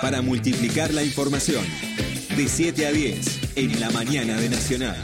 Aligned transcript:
para 0.00 0.22
multiplicar 0.22 0.92
la 0.92 1.02
información. 1.02 1.64
De 2.36 2.48
7 2.48 2.86
a 2.86 2.92
10 2.92 3.56
en 3.56 3.80
la 3.80 3.90
mañana 3.90 4.38
de 4.40 4.48
Nacional. 4.48 4.96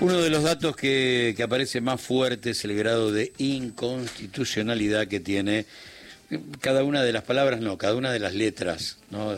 Uno 0.00 0.20
de 0.20 0.30
los 0.30 0.42
datos 0.42 0.74
que, 0.74 1.32
que 1.36 1.42
aparece 1.44 1.80
más 1.80 2.00
fuerte 2.00 2.50
es 2.50 2.64
el 2.64 2.74
grado 2.76 3.12
de 3.12 3.32
inconstitucionalidad 3.38 5.06
que 5.06 5.20
tiene 5.20 5.64
cada 6.60 6.82
una 6.82 7.02
de 7.02 7.12
las 7.12 7.22
palabras, 7.22 7.60
no, 7.60 7.78
cada 7.78 7.94
una 7.94 8.10
de 8.10 8.18
las 8.18 8.34
letras 8.34 8.98
¿no? 9.10 9.36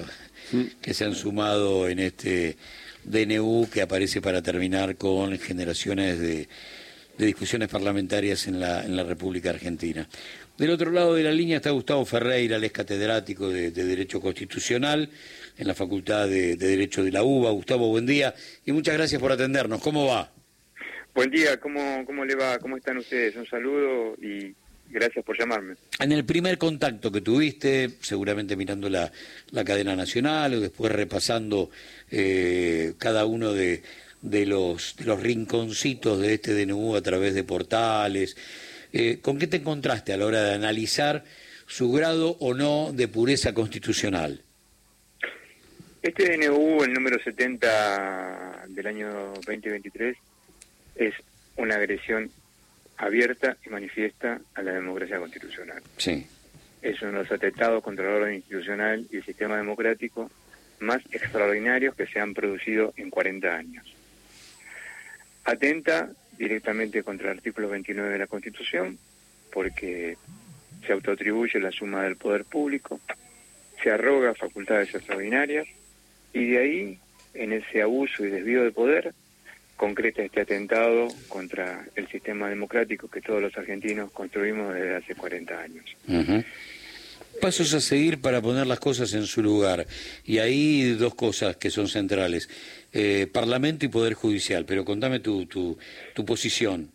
que 0.80 0.94
se 0.94 1.04
han 1.04 1.14
sumado 1.14 1.88
en 1.88 1.98
este 1.98 2.56
DNU 3.04 3.68
que 3.70 3.82
aparece 3.82 4.22
para 4.22 4.40
terminar 4.40 4.96
con 4.96 5.38
generaciones 5.38 6.18
de, 6.18 6.48
discusiones 7.18 7.68
parlamentarias 7.68 8.46
en 8.46 8.60
la, 8.60 8.84
en 8.84 8.96
la 8.96 9.04
República 9.04 9.50
Argentina. 9.50 10.08
Del 10.58 10.70
otro 10.70 10.90
lado 10.90 11.14
de 11.14 11.22
la 11.22 11.32
línea 11.32 11.56
está 11.56 11.70
Gustavo 11.70 12.04
Ferreira, 12.04 12.56
el 12.56 12.64
es 12.64 12.72
catedrático 12.72 13.48
de, 13.48 13.70
Derecho 13.70 14.20
Constitucional 14.20 15.08
en 15.56 15.66
la 15.66 15.74
Facultad 15.74 16.28
de, 16.28 16.56
de 16.56 16.66
Derecho 16.68 17.02
de 17.02 17.12
la 17.12 17.22
UBA. 17.22 17.50
Gustavo, 17.50 17.88
buen 17.88 18.06
día 18.06 18.34
y 18.64 18.72
muchas 18.72 18.94
gracias 18.94 19.20
por 19.20 19.32
atendernos. 19.32 19.80
¿Cómo 19.80 20.06
va? 20.06 20.30
Buen 21.14 21.30
día, 21.30 21.58
¿cómo, 21.60 22.04
cómo 22.06 22.24
le 22.24 22.34
va? 22.34 22.58
¿Cómo 22.58 22.76
están 22.76 22.98
ustedes? 22.98 23.36
Un 23.36 23.46
saludo 23.46 24.16
y 24.20 24.54
gracias 24.90 25.24
por 25.24 25.38
llamarme. 25.38 25.74
En 26.00 26.12
el 26.12 26.24
primer 26.24 26.58
contacto 26.58 27.12
que 27.12 27.20
tuviste, 27.20 27.90
seguramente 28.00 28.56
mirando 28.56 28.88
la, 28.88 29.10
la 29.50 29.64
cadena 29.64 29.94
nacional 29.94 30.54
o 30.54 30.60
después 30.60 30.90
repasando 30.90 31.70
eh, 32.10 32.94
cada 32.98 33.26
uno 33.26 33.52
de, 33.52 33.82
de, 34.24 34.46
los, 34.46 34.96
de 34.96 35.04
los 35.04 35.22
rinconcitos 35.22 36.18
de 36.18 36.34
este 36.34 36.54
DNU 36.54 36.96
a 36.96 37.02
través 37.02 37.34
de 37.34 37.44
portales, 37.44 38.36
eh, 38.92 39.18
¿con 39.20 39.38
qué 39.38 39.46
te 39.46 39.58
encontraste 39.58 40.12
a 40.12 40.16
la 40.16 40.26
hora 40.26 40.42
de 40.42 40.54
analizar 40.54 41.24
su 41.66 41.92
grado 41.92 42.36
o 42.40 42.54
no 42.54 42.92
de 42.92 43.06
pureza 43.06 43.52
constitucional? 43.52 44.40
Este 46.02 46.36
DNU, 46.36 46.82
el 46.84 46.92
número 46.92 47.22
70 47.22 48.64
del 48.68 48.86
año 48.86 49.32
2023, 49.46 50.16
es 50.96 51.14
una 51.56 51.76
agresión 51.76 52.30
abierta 52.96 53.56
y 53.64 53.70
manifiesta 53.70 54.40
a 54.54 54.62
la 54.62 54.72
democracia 54.72 55.18
constitucional. 55.18 55.82
Sí. 55.98 56.26
Es 56.82 57.00
uno 57.02 57.12
de 57.12 57.18
los 57.18 57.32
atentados 57.32 57.82
contra 57.82 58.04
el 58.04 58.22
orden 58.22 58.34
institucional 58.34 59.06
y 59.10 59.16
el 59.16 59.24
sistema 59.24 59.56
democrático 59.56 60.30
más 60.80 61.02
extraordinarios 61.10 61.94
que 61.94 62.06
se 62.06 62.20
han 62.20 62.34
producido 62.34 62.92
en 62.96 63.10
40 63.10 63.54
años. 63.54 63.93
Atenta 65.44 66.10
directamente 66.38 67.02
contra 67.02 67.30
el 67.30 67.38
artículo 67.38 67.68
29 67.68 68.12
de 68.12 68.18
la 68.18 68.26
Constitución, 68.26 68.98
porque 69.52 70.16
se 70.86 70.92
autoatribuye 70.92 71.60
la 71.60 71.70
suma 71.70 72.02
del 72.02 72.16
poder 72.16 72.44
público, 72.44 73.00
se 73.82 73.90
arroga 73.90 74.34
facultades 74.34 74.94
extraordinarias, 74.94 75.66
y 76.32 76.46
de 76.46 76.58
ahí, 76.58 76.98
en 77.34 77.52
ese 77.52 77.82
abuso 77.82 78.24
y 78.24 78.30
desvío 78.30 78.64
de 78.64 78.72
poder, 78.72 79.14
concreta 79.76 80.22
este 80.22 80.40
atentado 80.40 81.08
contra 81.28 81.84
el 81.94 82.08
sistema 82.08 82.48
democrático 82.48 83.08
que 83.08 83.20
todos 83.20 83.42
los 83.42 83.56
argentinos 83.56 84.10
construimos 84.12 84.72
desde 84.74 84.96
hace 84.96 85.14
40 85.14 85.60
años. 85.60 85.84
Pasos 87.40 87.74
a 87.74 87.80
seguir 87.80 88.20
para 88.20 88.40
poner 88.40 88.66
las 88.66 88.80
cosas 88.80 89.12
en 89.14 89.26
su 89.26 89.42
lugar. 89.42 89.86
Y 90.24 90.38
ahí 90.38 90.92
dos 90.94 91.14
cosas 91.14 91.56
que 91.56 91.70
son 91.70 91.88
centrales. 91.88 92.48
Eh, 92.92 93.26
Parlamento 93.32 93.84
y 93.84 93.88
Poder 93.88 94.14
Judicial. 94.14 94.64
Pero 94.66 94.84
contame 94.84 95.20
tu, 95.20 95.46
tu, 95.46 95.76
posición. 96.24 96.90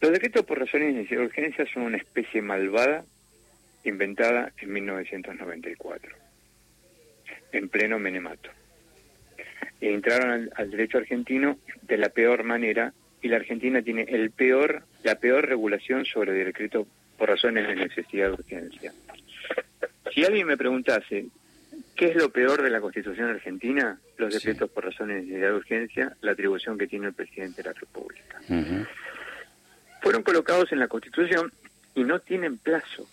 Los 0.00 0.12
decretos 0.12 0.44
por 0.44 0.58
razones 0.58 1.08
de 1.08 1.18
urgencia 1.18 1.66
son 1.72 1.84
una 1.84 1.96
especie 1.96 2.40
malvada 2.40 3.04
inventada 3.84 4.52
en 4.58 4.72
1994, 4.72 6.10
en 7.52 7.68
pleno 7.68 7.98
menemato 7.98 8.50
entraron 9.80 10.50
al, 10.54 10.70
derecho 10.70 10.98
argentino 10.98 11.58
de 11.82 11.98
la 11.98 12.08
peor 12.08 12.44
manera 12.44 12.92
y 13.22 13.28
la 13.28 13.36
Argentina 13.36 13.82
tiene 13.82 14.02
el 14.02 14.30
peor, 14.30 14.84
la 15.02 15.16
peor 15.16 15.46
regulación 15.48 16.04
sobre 16.04 16.38
el 16.38 16.46
decreto 16.46 16.86
por 17.18 17.28
razones 17.28 17.66
de 17.66 17.74
necesidad 17.74 18.28
de 18.28 18.32
urgencia. 18.32 18.92
Si 20.14 20.24
alguien 20.24 20.46
me 20.46 20.56
preguntase 20.56 21.26
qué 21.94 22.06
es 22.06 22.16
lo 22.16 22.30
peor 22.30 22.62
de 22.62 22.70
la 22.70 22.80
Constitución 22.80 23.28
argentina, 23.28 23.98
los 24.16 24.32
decretos 24.32 24.70
por 24.70 24.84
razones 24.84 25.16
de 25.16 25.22
necesidad 25.22 25.48
de 25.48 25.56
urgencia, 25.56 26.16
la 26.22 26.32
atribución 26.32 26.78
que 26.78 26.86
tiene 26.86 27.08
el 27.08 27.12
presidente 27.12 27.62
de 27.62 27.68
la 27.68 27.74
República. 27.74 28.40
Fueron 30.00 30.22
colocados 30.22 30.72
en 30.72 30.78
la 30.78 30.88
Constitución 30.88 31.52
y 31.94 32.04
no 32.04 32.20
tienen 32.20 32.56
plazo. 32.56 33.08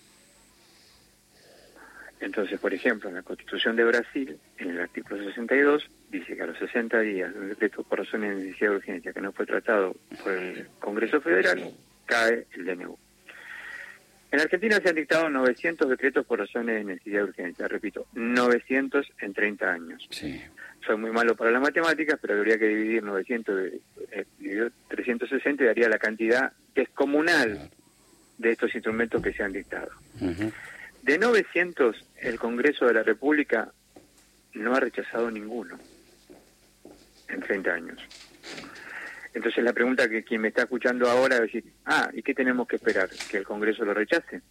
Entonces, 2.19 2.59
por 2.59 2.73
ejemplo, 2.73 3.09
en 3.09 3.15
la 3.15 3.23
Constitución 3.23 3.75
de 3.75 3.83
Brasil, 3.83 4.39
en 4.57 4.69
el 4.69 4.79
artículo 4.79 5.23
62, 5.23 5.89
dice 6.09 6.35
que 6.35 6.43
a 6.43 6.47
los 6.47 6.57
60 6.57 6.99
días 7.01 7.33
de 7.33 7.39
un 7.39 7.49
decreto 7.49 7.83
por 7.83 7.99
razones 7.99 8.37
de 8.37 8.45
necesidad 8.45 8.69
de 8.69 8.75
urgencia 8.77 9.13
que 9.13 9.21
no 9.21 9.31
fue 9.31 9.45
tratado 9.45 9.95
por 10.23 10.31
el 10.31 10.67
Congreso 10.79 11.19
Federal, 11.21 11.71
cae 12.05 12.47
el 12.53 12.65
DNU. 12.65 12.97
En 14.35 14.41
Argentina 14.41 14.81
se 14.83 14.89
han 14.89 14.95
dictado 14.95 15.29
900 15.29 15.89
decretos 15.89 16.25
por 16.25 16.39
razones 16.39 16.75
de 16.75 16.83
necesidad 16.83 17.19
de 17.19 17.23
urgencia, 17.23 17.69
repito, 17.69 18.05
900 18.15 19.13
en 19.21 19.33
30 19.33 19.71
años. 19.71 20.05
Sí. 20.11 20.43
Soy 20.85 20.97
muy 20.97 21.11
malo 21.11 21.37
para 21.37 21.51
las 21.51 21.61
matemáticas, 21.61 22.19
pero 22.21 22.33
habría 22.33 22.59
que 22.59 22.67
dividir 22.67 23.01
900 23.01 23.55
de, 23.55 24.71
360 24.89 25.63
y 25.63 25.67
daría 25.67 25.87
la 25.87 25.97
cantidad 25.97 26.51
descomunal 26.75 27.69
de 28.37 28.51
estos 28.51 28.75
instrumentos 28.75 29.21
que 29.21 29.31
se 29.31 29.41
han 29.41 29.53
dictado. 29.53 29.91
De 31.01 31.17
900, 31.17 31.95
el 32.19 32.37
Congreso 32.37 32.87
de 32.87 32.93
la 32.93 33.03
República 33.03 33.71
no 34.53 34.75
ha 34.75 34.81
rechazado 34.81 35.31
ninguno 35.31 35.79
en 37.29 37.39
30 37.39 37.73
años. 37.73 38.01
Entonces 39.35 39.61
la 39.65 39.73
pregunta 39.73 40.07
que 40.07 40.23
quien 40.23 40.39
me 40.39 40.47
está 40.47 40.61
escuchando 40.61 41.09
ahora 41.09 41.35
es 41.35 41.41
decir, 41.41 41.65
ah, 41.85 42.09
¿y 42.13 42.23
qué 42.23 42.33
tenemos 42.33 42.65
que 42.69 42.77
esperar? 42.77 43.09
¿Que 43.29 43.35
el 43.37 43.43
Congreso 43.43 43.83
lo 43.83 43.93
rechace? 43.93 44.41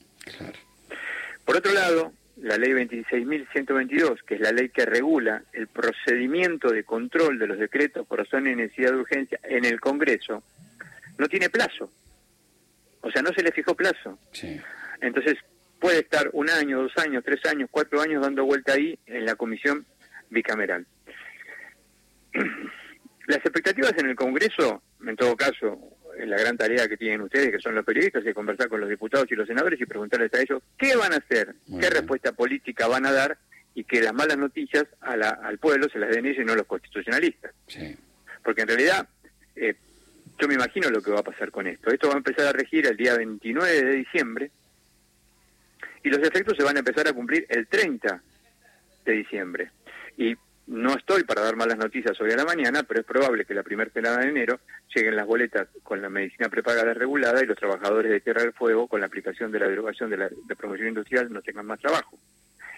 Por 1.42 1.56
otro 1.56 1.72
lado, 1.72 2.12
la 2.36 2.58
ley 2.58 2.72
26.122, 2.72 4.22
que 4.24 4.34
es 4.34 4.40
la 4.42 4.52
ley 4.52 4.68
que 4.68 4.84
regula 4.84 5.42
el 5.54 5.68
procedimiento 5.68 6.70
de 6.70 6.84
control 6.84 7.38
de 7.38 7.46
los 7.46 7.58
decretos 7.58 8.06
por 8.06 8.18
razones 8.18 8.54
de 8.54 8.62
necesidad 8.62 8.90
de 8.90 8.98
urgencia 8.98 9.40
en 9.44 9.64
el 9.64 9.80
Congreso, 9.80 10.42
no 11.16 11.28
tiene 11.28 11.48
plazo. 11.48 11.90
O 13.00 13.10
sea, 13.10 13.22
no 13.22 13.32
se 13.32 13.42
le 13.42 13.52
fijó 13.52 13.74
plazo. 13.74 14.18
Entonces, 15.00 15.38
puede 15.80 16.00
estar 16.00 16.28
un 16.34 16.50
año, 16.50 16.82
dos 16.82 16.92
años, 16.98 17.24
tres 17.24 17.42
años, 17.46 17.70
cuatro 17.72 18.02
años 18.02 18.22
dando 18.22 18.44
vuelta 18.44 18.74
ahí 18.74 18.98
en 19.06 19.24
la 19.24 19.34
comisión 19.34 19.86
bicameral. 20.28 20.86
Las 23.26 23.38
expectativas 23.38 23.92
en 23.96 24.10
el 24.10 24.16
Congreso, 24.16 24.82
en 25.06 25.16
todo 25.16 25.36
caso, 25.36 25.78
es 26.18 26.28
la 26.28 26.38
gran 26.38 26.56
tarea 26.56 26.88
que 26.88 26.96
tienen 26.96 27.22
ustedes, 27.22 27.50
que 27.50 27.58
son 27.58 27.74
los 27.74 27.84
periodistas, 27.84 28.24
es 28.24 28.34
conversar 28.34 28.68
con 28.68 28.80
los 28.80 28.88
diputados 28.88 29.26
y 29.30 29.34
los 29.34 29.46
senadores 29.46 29.80
y 29.80 29.86
preguntarles 29.86 30.32
a 30.34 30.40
ellos 30.40 30.62
qué 30.78 30.96
van 30.96 31.12
a 31.12 31.16
hacer, 31.16 31.54
qué 31.80 31.90
respuesta 31.90 32.32
política 32.32 32.86
van 32.86 33.06
a 33.06 33.12
dar 33.12 33.38
y 33.74 33.84
que 33.84 34.02
las 34.02 34.14
malas 34.14 34.38
noticias 34.38 34.84
al 35.00 35.58
pueblo 35.58 35.88
se 35.88 35.98
las 35.98 36.10
den 36.10 36.26
ellos 36.26 36.42
y 36.42 36.46
no 36.46 36.54
los 36.54 36.66
constitucionalistas. 36.66 37.52
Porque 38.42 38.62
en 38.62 38.68
realidad, 38.68 39.08
eh, 39.56 39.74
yo 40.38 40.48
me 40.48 40.54
imagino 40.54 40.90
lo 40.90 41.02
que 41.02 41.10
va 41.10 41.20
a 41.20 41.24
pasar 41.24 41.50
con 41.50 41.66
esto. 41.66 41.90
Esto 41.90 42.08
va 42.08 42.14
a 42.14 42.18
empezar 42.18 42.46
a 42.46 42.52
regir 42.52 42.86
el 42.86 42.96
día 42.96 43.16
29 43.16 43.82
de 43.82 43.96
diciembre 43.96 44.50
y 46.02 46.10
los 46.10 46.18
efectos 46.18 46.56
se 46.56 46.62
van 46.62 46.76
a 46.76 46.80
empezar 46.80 47.08
a 47.08 47.12
cumplir 47.12 47.46
el 47.48 47.66
30 47.66 48.22
de 49.06 49.12
diciembre. 49.12 49.70
Y 50.16 50.36
no 50.66 50.94
estoy 50.96 51.24
para 51.24 51.42
dar 51.42 51.56
malas 51.56 51.78
noticias 51.78 52.18
hoy 52.20 52.32
a 52.32 52.36
la 52.36 52.44
mañana, 52.44 52.82
pero 52.82 53.00
es 53.00 53.06
probable 53.06 53.44
que 53.44 53.54
la 53.54 53.62
primera 53.62 53.90
pelada 53.90 54.18
de 54.18 54.28
enero 54.28 54.60
lleguen 54.94 55.16
las 55.16 55.26
boletas 55.26 55.68
con 55.82 56.00
la 56.00 56.08
medicina 56.08 56.48
prepagada 56.48 56.94
regulada 56.94 57.42
y 57.42 57.46
los 57.46 57.58
trabajadores 57.58 58.10
de 58.10 58.20
Tierra 58.20 58.42
del 58.42 58.52
Fuego, 58.52 58.88
con 58.88 59.00
la 59.00 59.06
aplicación 59.06 59.52
de 59.52 59.58
la 59.58 59.68
derogación 59.68 60.10
de 60.10 60.16
la 60.16 60.30
promoción 60.56 60.88
industrial, 60.88 61.32
no 61.32 61.42
tengan 61.42 61.66
más 61.66 61.80
trabajo. 61.80 62.18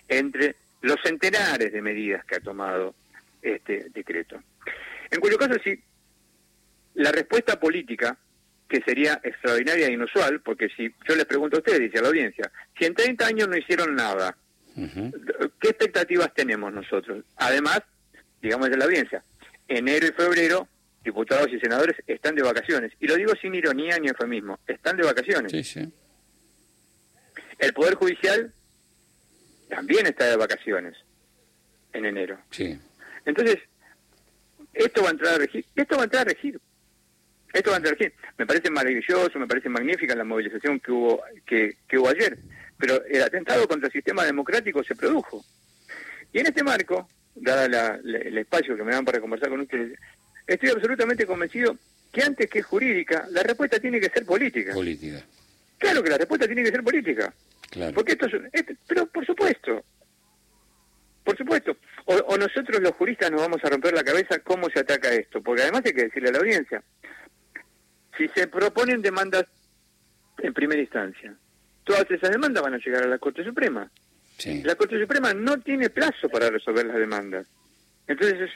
Entre 0.09 0.57
los 0.83 0.97
centenares 1.03 1.73
de 1.73 1.83
medidas 1.83 2.25
que 2.25 2.37
ha 2.37 2.41
tomado 2.41 2.95
este 3.41 3.87
decreto. 3.91 4.41
En 5.11 5.21
cuyo 5.21 5.39
caso, 5.39 5.55
sí, 5.63 5.81
la 6.95 7.13
respuesta 7.13 7.59
política 7.61 8.17
que 8.69 8.81
sería 8.81 9.21
extraordinaria 9.23 9.87
e 9.87 9.93
inusual, 9.93 10.41
porque 10.41 10.69
si 10.71 10.93
yo 11.09 11.15
les 11.15 11.25
pregunto 11.25 11.57
a 11.57 11.61
ustedes, 11.61 11.81
dice 11.81 11.99
a 11.99 12.03
la 12.03 12.09
audiencia, 12.09 12.51
si 12.77 12.85
en 12.85 12.95
30 12.95 13.27
años 13.27 13.49
no 13.49 13.57
hicieron 13.57 13.95
nada, 13.95 14.37
¿qué 14.77 15.69
expectativas 15.69 16.33
tenemos 16.35 16.73
nosotros? 16.73 17.25
Además, 17.37 17.81
digamos 18.43 18.71
de 18.71 18.77
la 18.77 18.85
audiencia, 18.85 19.23
enero 19.69 20.07
y 20.07 20.13
febrero, 20.13 20.69
diputados 21.03 21.49
y 21.53 21.59
senadores 21.59 21.97
están 22.07 22.35
de 22.35 22.43
vacaciones, 22.43 22.93
y 23.01 23.07
lo 23.07 23.17
digo 23.17 23.33
sin 23.41 23.55
ironía 23.55 23.99
ni 23.99 24.09
eufemismo, 24.09 24.59
están 24.67 24.97
de 24.97 25.05
vacaciones. 25.05 25.53
Sí, 25.53 25.65
sí. 25.65 25.93
El 27.59 27.73
Poder 27.73 27.95
Judicial 27.95 28.53
también 29.69 30.07
está 30.07 30.27
de 30.27 30.37
vacaciones 30.37 30.97
en 31.93 32.05
enero. 32.05 32.39
Sí. 32.51 32.79
Entonces, 33.25 33.59
esto 34.75 35.03
va 35.03 35.09
a 35.09 35.13
entrar 35.13 35.35
a 35.35 35.39
regir, 35.39 35.65
esto 35.75 35.97
va 35.97 36.03
a 36.03 36.05
entrar 36.05 36.23
a 36.23 36.31
regir 36.31 36.61
Esto 37.57 37.71
va 37.71 37.77
a 37.77 37.79
entrar 37.79 37.97
Me 38.37 38.45
parece 38.45 38.71
maravilloso, 38.71 39.39
me 39.39 39.47
parece 39.47 39.71
magnífica 39.71 40.15
la 40.15 40.25
movilización 40.25 40.79
que 40.79 40.93
hubo, 40.93 41.23
que, 41.47 41.79
que 41.89 41.97
hubo 41.97 42.11
ayer, 42.11 42.37
pero 42.77 43.03
el 43.07 43.23
atentado 43.23 43.67
contra 43.67 43.87
el 43.87 43.93
sistema 43.93 44.25
democrático 44.25 44.85
se 44.85 44.95
produjo. 44.95 45.43
Y 46.35 46.41
en 46.41 46.47
este 46.49 46.63
marco, 46.63 47.09
dada 47.35 47.99
el 48.05 48.37
espacio 48.37 48.77
que 48.77 48.85
me 48.85 48.93
dan 48.93 49.07
para 49.07 49.21
conversar 49.21 49.49
con 49.49 49.61
ustedes, 49.61 49.99
estoy 50.47 50.69
absolutamente 50.69 51.25
convencido 51.25 51.79
que 52.13 52.23
antes 52.23 52.51
que 52.51 52.61
jurídica, 52.61 53.27
la 53.31 53.43
respuesta 53.43 53.79
tiene 53.79 54.01
que 54.01 54.11
ser 54.11 54.27
política. 54.27 54.75
Política. 54.75 55.25
Claro 55.79 56.03
que 56.03 56.11
la 56.11 56.19
respuesta 56.19 56.47
tiene 56.47 56.63
que 56.63 56.71
ser 56.71 56.83
política. 56.83 57.33
Claro. 57.71 57.95
Porque 57.95 58.13
esto 58.13 58.27
es, 58.27 58.65
pero 58.87 59.07
por 59.07 59.25
supuesto, 59.25 59.83
por 61.25 61.37
supuesto. 61.39 61.77
O, 62.05 62.37
nosotros 62.37 62.81
los 62.81 62.93
juristas 62.93 63.31
nos 63.31 63.41
vamos 63.41 63.65
a 63.65 63.69
romper 63.71 63.95
la 63.95 64.05
cabeza 64.05 64.39
cómo 64.41 64.69
se 64.71 64.81
ataca 64.81 65.13
esto. 65.13 65.43
Porque 65.43 65.63
además 65.63 65.83
hay 65.85 65.93
que 65.93 66.05
decirle 66.05 66.29
a 66.29 66.33
la 66.33 66.39
audiencia, 66.39 66.83
si 68.17 68.29
se 68.29 68.47
proponen 68.49 69.03
demandas 69.03 69.45
en 70.39 70.53
primera 70.53 70.81
instancia, 70.81 71.35
todas 71.85 72.11
esas 72.11 72.31
demandas 72.31 72.63
van 72.63 72.75
a 72.75 72.79
llegar 72.79 73.05
a 73.05 73.09
la 73.09 73.19
Corte 73.19 73.45
Suprema. 73.45 73.91
La 74.65 74.75
Corte 74.75 75.01
Suprema 75.01 75.33
no 75.33 75.59
tiene 75.61 75.89
plazo 75.89 76.29
para 76.29 76.51
resolver 76.51 76.85
las 76.85 76.99
demandas. 76.99 77.47
Entonces, 78.07 78.51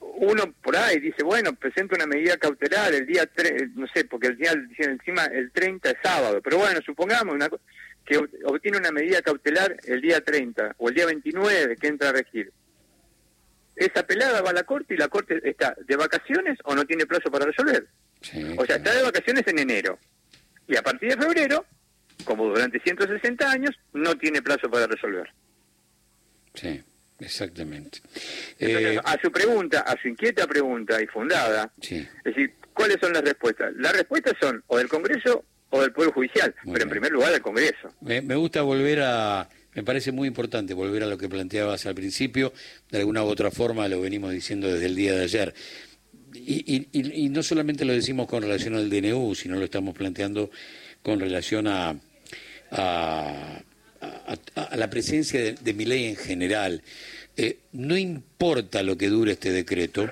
uno 0.00 0.52
por 0.62 0.76
ahí 0.76 0.98
dice, 0.98 1.22
bueno, 1.22 1.54
presenta 1.54 1.96
una 1.96 2.06
medida 2.06 2.36
cautelar 2.38 2.92
el 2.94 3.06
día 3.06 3.26
3, 3.26 3.74
no 3.74 3.86
sé, 3.88 4.04
porque 4.06 4.28
el 4.28 4.36
día 4.36 4.52
encima 4.78 5.26
el 5.26 5.50
30 5.52 5.90
es 5.90 5.96
sábado, 6.02 6.40
pero 6.42 6.58
bueno, 6.58 6.80
supongamos 6.84 7.34
una, 7.34 7.48
que 8.04 8.16
obtiene 8.44 8.78
una 8.78 8.92
medida 8.92 9.20
cautelar 9.22 9.76
el 9.84 10.00
día 10.00 10.22
30 10.22 10.76
o 10.78 10.88
el 10.88 10.94
día 10.94 11.06
29 11.06 11.76
que 11.76 11.86
entra 11.86 12.08
a 12.08 12.12
regir. 12.12 12.50
Esa 13.76 14.06
pelada 14.06 14.42
va 14.42 14.50
a 14.50 14.54
la 14.54 14.64
corte 14.64 14.94
y 14.94 14.96
la 14.96 15.08
corte 15.08 15.40
está 15.44 15.74
de 15.86 15.96
vacaciones 15.96 16.58
o 16.64 16.74
no 16.74 16.84
tiene 16.84 17.06
plazo 17.06 17.30
para 17.30 17.46
resolver. 17.46 17.86
O 18.56 18.66
sea, 18.66 18.76
está 18.76 18.94
de 18.94 19.02
vacaciones 19.02 19.46
en 19.46 19.58
enero. 19.58 19.98
Y 20.66 20.76
a 20.76 20.82
partir 20.82 21.16
de 21.16 21.22
febrero, 21.22 21.64
como 22.24 22.46
durante 22.46 22.80
160 22.80 23.50
años, 23.50 23.70
no 23.92 24.16
tiene 24.16 24.42
plazo 24.42 24.70
para 24.70 24.86
resolver. 24.86 25.28
Sí. 26.54 26.82
Exactamente. 27.20 28.00
Eh, 28.58 28.98
a 29.04 29.20
su 29.20 29.30
pregunta, 29.30 29.80
a 29.80 30.00
su 30.00 30.08
inquieta 30.08 30.46
pregunta 30.46 31.00
y 31.02 31.06
fundada, 31.06 31.70
es 31.80 32.08
decir, 32.24 32.54
¿cuáles 32.72 32.96
son 33.00 33.12
las 33.12 33.22
respuestas? 33.22 33.72
Las 33.76 33.92
respuestas 33.92 34.34
son 34.40 34.62
o 34.66 34.78
del 34.78 34.88
Congreso 34.88 35.44
o 35.68 35.82
del 35.82 35.92
Poder 35.92 36.12
Judicial, 36.12 36.54
pero 36.64 36.82
en 36.82 36.88
primer 36.88 37.12
lugar 37.12 37.30
del 37.32 37.42
Congreso. 37.42 37.94
Me, 38.00 38.20
gusta 38.20 38.62
volver 38.62 39.00
a, 39.02 39.48
me 39.74 39.84
parece 39.84 40.12
muy 40.12 40.28
importante 40.28 40.74
volver 40.74 41.02
a 41.02 41.06
lo 41.06 41.18
que 41.18 41.28
planteabas 41.28 41.84
al 41.86 41.94
principio, 41.94 42.52
de 42.90 42.98
alguna 42.98 43.22
u 43.22 43.26
otra 43.26 43.50
forma 43.50 43.86
lo 43.86 44.00
venimos 44.00 44.32
diciendo 44.32 44.72
desde 44.72 44.86
el 44.86 44.96
día 44.96 45.12
de 45.12 45.24
ayer. 45.24 45.54
Y, 46.32 46.86
y, 46.92 47.28
no 47.28 47.42
solamente 47.42 47.84
lo 47.84 47.92
decimos 47.92 48.28
con 48.28 48.42
relación 48.42 48.74
al 48.74 48.88
DNU, 48.88 49.34
sino 49.34 49.56
lo 49.56 49.64
estamos 49.64 49.94
planteando 49.94 50.50
con 51.02 51.18
relación 51.18 51.66
a, 51.66 51.96
a 54.54 54.76
la 54.76 54.90
presencia 54.90 55.54
de, 55.54 55.74
mi 55.74 55.84
ley 55.84 56.06
en 56.06 56.16
general. 56.16 56.82
Eh, 57.36 57.58
no 57.72 57.96
importa 57.96 58.82
lo 58.82 58.96
que 58.96 59.08
dure 59.08 59.32
este 59.32 59.50
decreto, 59.50 60.10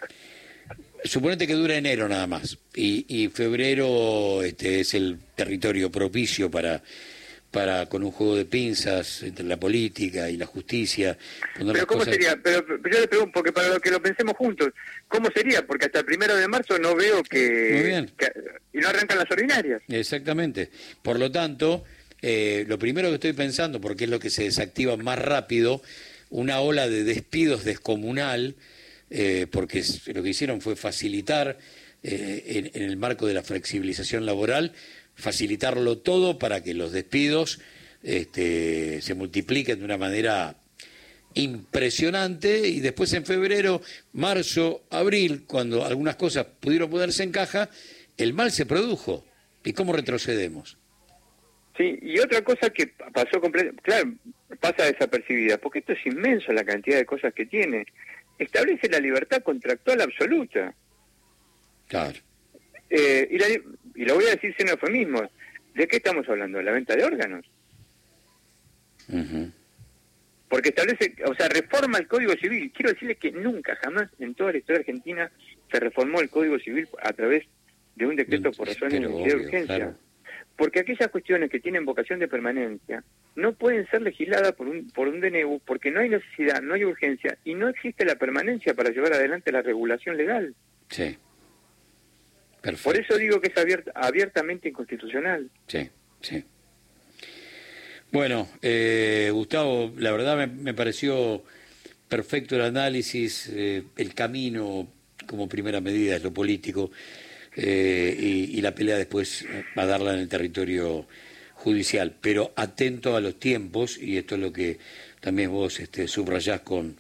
suponete 1.05 1.47
que 1.47 1.55
dura 1.55 1.77
enero 1.77 2.09
nada 2.09 2.27
más 2.27 2.59
y, 2.75 3.29
febrero 3.29 4.43
este 4.43 4.81
es 4.81 4.95
el 4.95 5.19
territorio 5.35 5.91
propicio 5.91 6.51
para 6.51 6.83
para 7.51 7.87
con 7.87 8.03
un 8.03 8.11
juego 8.11 8.37
de 8.37 8.45
pinzas 8.45 9.23
entre 9.23 9.45
la 9.45 9.59
política 9.59 10.29
y 10.29 10.37
la 10.37 10.47
justicia. 10.47 11.17
Pero 11.57 11.87
¿cómo 11.87 12.05
sería? 12.05 12.39
Pero, 12.43 12.65
yo 12.67 13.01
le 13.01 13.09
pregunto, 13.09 13.33
porque 13.33 13.53
para 13.53 13.69
lo 13.69 13.81
que 13.81 13.91
lo 13.91 14.03
pensemos 14.03 14.37
juntos, 14.37 14.69
¿cómo 15.09 15.31
sería? 15.35 15.67
Porque 15.67 15.87
hasta 15.87 16.01
el 16.01 16.05
primero 16.05 16.37
de 16.37 16.47
marzo 16.47 16.79
no 16.79 16.95
veo 16.95 17.23
que... 17.23 17.71
Muy 17.73 17.83
bien. 17.85 18.11
y 18.73 18.79
no 18.79 18.89
arrancan 18.89 19.19
las 19.19 19.31
ordinarias. 19.31 19.83
Exactamente. 19.89 20.71
Por 21.03 21.19
lo 21.19 21.33
tanto, 21.33 21.85
eh, 22.21 22.65
lo 22.69 22.79
primero 22.79 23.09
que 23.09 23.15
estoy 23.15 23.33
pensando, 23.33 23.81
porque 23.81 24.05
es 24.05 24.11
lo 24.11 24.21
que 24.21 24.31
se 24.31 24.45
desactiva 24.45 24.97
más 24.97 25.19
rápido, 25.19 25.83
una 26.31 26.61
ola 26.61 26.89
de 26.89 27.05
despidos 27.05 27.65
descomunal, 27.65 28.57
eh, 29.11 29.47
porque 29.51 29.83
lo 30.13 30.23
que 30.23 30.29
hicieron 30.29 30.61
fue 30.61 30.77
facilitar 30.77 31.59
eh, 32.03 32.71
en, 32.75 32.83
el 32.83 32.97
marco 32.97 33.27
de 33.27 33.35
la 33.35 33.43
flexibilización 33.43 34.27
laboral, 34.27 34.73
facilitarlo 35.15 35.99
todo 35.99 36.39
para 36.39 36.63
que 36.63 36.75
los 36.75 36.93
despidos 36.93 37.61
este, 38.03 39.03
se 39.03 39.15
multipliquen 39.15 39.79
de 39.81 39.85
una 39.85 39.99
manera 39.99 40.57
impresionante 41.35 42.69
y 42.69 42.81
después 42.81 43.13
en 43.13 43.25
febrero, 43.25 43.81
marzo, 44.13 44.83
abril, 44.91 45.45
cuando 45.47 45.85
algunas 45.85 46.17
cosas 46.17 46.47
pudieron 46.61 46.91
ponerse 46.91 47.23
en 47.23 47.33
caja, 47.33 47.69
el 48.17 48.33
mal 48.33 48.51
se 48.51 48.67
produjo. 48.67 49.25
¿Y 49.65 49.73
cómo 49.73 49.93
retrocedemos? 49.93 50.79
Sí, 51.77 51.99
y 52.03 52.19
otra 52.19 52.43
cosa 52.43 52.71
que 52.71 52.89
pasó 53.13 53.41
completamente, 53.41 53.83
claro, 53.83 54.13
pasa 54.61 54.85
desapercibida, 54.85 55.59
porque 55.59 55.81
esto 55.81 55.93
es 55.93 56.07
inmenso 56.07 56.53
la 56.53 56.65
cantidad 56.65 56.97
de 56.97 57.05
cosas 57.05 57.33
que 57.35 57.47
tiene. 57.47 57.87
Establece 58.39 58.89
la 58.89 58.99
libertad 58.99 59.43
contractual 59.43 60.01
absoluta. 60.01 60.75
Claro. 61.89 62.19
Eh, 62.91 63.29
y, 63.31 64.05
lo 64.05 64.15
voy 64.15 64.27
a 64.27 64.31
decir 64.31 64.55
sin 64.57 64.69
eufemismo. 64.69 65.29
¿De 65.75 65.87
qué 65.87 65.97
estamos 65.97 66.29
hablando? 66.29 66.59
¿De 66.59 66.65
la 66.65 66.73
venta 66.73 66.95
de 66.95 67.05
órganos? 67.05 67.45
Porque 70.49 70.69
establece, 70.71 71.15
o 71.27 71.35
sea, 71.35 71.49
reforma 71.49 71.99
el 71.99 72.07
Código 72.07 72.33
Civil. 72.35 72.73
Quiero 72.75 72.93
decirle 72.93 73.17
que 73.17 73.33
nunca, 73.33 73.77
jamás 73.77 74.09
en 74.19 74.35
toda 74.35 74.53
la 74.53 74.59
historia 74.59 74.81
argentina 74.81 75.31
se 75.71 75.81
reformó 75.81 76.21
el 76.21 76.31
Código 76.31 76.59
Civil 76.59 76.89
a 77.03 77.13
través 77.13 77.45
de 77.97 78.07
un 78.07 78.17
decreto 78.17 78.53
por 78.53 78.69
razones 78.69 79.01
de 79.01 79.35
urgencia 79.35 79.97
porque 80.59 80.81
aquellas 80.81 81.09
cuestiones 81.09 81.51
que 81.51 81.61
tienen 81.61 81.85
vocación 81.85 82.19
de 82.19 82.27
permanencia 82.27 83.05
no 83.37 83.53
pueden 83.53 83.87
ser 83.91 84.03
legisladas 84.03 84.53
por 84.53 84.67
un, 84.67 84.91
por 84.91 85.07
un 85.07 85.21
DNU 85.21 85.61
porque 85.65 85.93
no 85.93 86.01
hay 86.01 86.09
necesidad, 86.09 86.61
no 86.61 86.75
hay 86.75 86.85
urgencia 86.85 87.39
y 87.45 87.55
no 87.55 87.69
existe 87.69 88.05
la 88.05 88.17
permanencia 88.17 88.75
para 88.75 88.91
llevar 88.91 89.13
adelante 89.13 89.53
la 89.53 89.63
regulación 89.63 90.17
legal. 90.17 90.55
Sí. 90.91 91.17
Por 92.83 92.99
eso 92.99 93.17
digo 93.17 93.41
que 93.41 93.49
es 93.49 93.89
abiertamente 93.95 94.69
inconstitucional. 94.69 95.49
Sí, 95.67 95.89
sí. 96.21 96.45
Bueno, 98.11 98.49
eh, 98.63 99.31
Gustavo, 99.33 99.93
la 99.99 100.11
verdad 100.13 100.49
me, 100.49 100.75
pareció 100.75 101.45
perfecto 102.09 102.57
el 102.57 102.63
análisis, 102.63 103.51
eh, 103.53 103.85
el 103.97 104.15
camino 104.15 104.89
como 105.27 105.49
primera 105.49 105.81
medida 105.81 106.17
es 106.17 106.23
lo 106.23 106.33
político. 106.33 106.91
Eh, 107.61 108.17
y, 108.53 108.61
la 108.61 108.73
pelea 108.73 108.97
después 108.97 109.45
va 109.77 109.83
a 109.83 109.87
darla 109.87 110.15
en 110.15 110.21
el 110.21 110.29
territorio 110.29 111.07
judicial, 111.55 112.15
pero 112.21 112.53
atento 112.55 113.17
a 113.17 113.21
los 113.21 113.41
tiempos, 113.41 113.99
y 113.99 114.17
esto 114.17 114.37
es 114.37 114.41
lo 114.41 114.53
que 114.53 114.79
también 115.21 115.51
vos 115.51 115.81
este, 115.81 116.07
subrayás 116.07 116.61
con, 116.61 116.97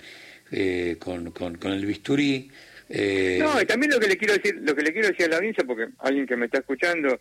eh, 0.51 0.97
con, 0.99 1.31
con, 1.31 1.73
el 1.73 1.87
bisturí. 1.87 2.51
Eh... 2.89 3.39
No, 3.41 3.61
y 3.61 3.67
también 3.67 3.93
lo 3.93 4.01
que 4.01 4.09
le 4.09 4.17
quiero 4.17 4.35
decir, 4.35 4.59
lo 4.63 4.75
que 4.75 4.83
le 4.83 4.93
quiero 4.93 5.09
decir 5.09 5.27
a 5.27 5.31
la 5.31 5.37
audiencia, 5.37 5.65
porque 5.65 5.89
alguien 5.99 6.27
que 6.27 6.37
me 6.37 6.47
está 6.47 6.59
escuchando 6.59 7.21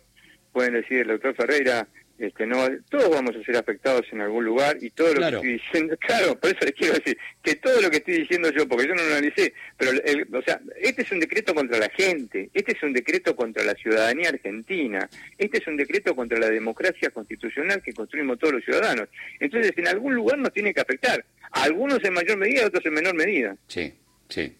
pueden 0.52 0.74
decir, 0.74 0.98
el 1.00 1.08
doctor 1.08 1.34
Ferreira, 1.34 1.86
este, 2.18 2.46
no, 2.46 2.66
todos 2.90 3.10
vamos 3.10 3.36
a 3.36 3.44
ser 3.44 3.56
afectados 3.56 4.04
en 4.10 4.20
algún 4.20 4.44
lugar 4.44 4.76
y 4.80 4.90
todo 4.90 5.14
lo 5.14 5.20
que 5.20 5.36
estoy 5.36 5.52
diciendo, 5.52 5.96
claro, 6.00 6.36
por 6.36 6.50
eso 6.50 6.64
les 6.64 6.74
quiero 6.74 6.94
decir 6.94 7.16
que 7.42 7.54
todo 7.54 7.80
lo 7.80 7.90
que 7.90 7.98
estoy 7.98 8.18
diciendo 8.18 8.50
yo, 8.50 8.66
porque 8.66 8.88
yo 8.88 8.94
no 8.96 9.02
lo 9.04 9.12
analicé, 9.12 9.54
pero, 9.76 9.92
el, 9.92 10.26
o 10.34 10.42
sea, 10.42 10.60
este 10.80 11.02
es 11.02 11.12
un 11.12 11.20
decreto 11.20 11.54
contra 11.54 11.78
la 11.78 11.88
gente, 11.90 12.50
este 12.52 12.72
es 12.72 12.82
un 12.82 12.92
decreto 12.92 13.36
contra 13.36 13.62
la 13.62 13.74
ciudadanía 13.74 14.30
argentina, 14.30 15.08
este 15.38 15.58
es 15.58 15.66
un 15.68 15.76
decreto 15.76 16.16
contra 16.16 16.40
la 16.40 16.50
democracia 16.50 17.10
constitucional 17.10 17.80
que 17.82 17.92
construimos 17.92 18.38
todos 18.40 18.54
los 18.54 18.64
ciudadanos. 18.64 19.08
Entonces, 19.38 19.72
en 19.76 19.86
algún 19.86 20.16
lugar 20.16 20.38
nos 20.38 20.52
tiene 20.52 20.74
que 20.74 20.80
afectar, 20.80 21.24
algunos 21.52 22.02
en 22.02 22.14
mayor 22.14 22.36
medida, 22.36 22.66
otros 22.66 22.84
en 22.84 22.94
menor 22.94 23.14
medida. 23.14 23.56
Sí, 23.68 23.94
sí. 24.28 24.56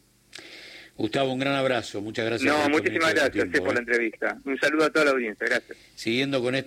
Gustavo, 0.99 1.33
un 1.33 1.39
gran 1.39 1.55
abrazo, 1.55 2.01
muchas 2.01 2.27
gracias. 2.27 2.53
No, 2.53 2.69
muchísimas 2.71 3.15
gracias 3.15 3.47
por 3.61 3.73
la 3.73 3.75
¿eh? 3.75 3.79
entrevista. 3.79 4.37
Un 4.45 4.59
saludo 4.59 4.87
a 4.87 4.91
toda 4.91 5.05
la 5.05 5.11
audiencia, 5.13 5.47
gracias. 5.47 5.79
Siguiendo 5.95 6.43
con 6.43 6.57
esto. 6.57 6.67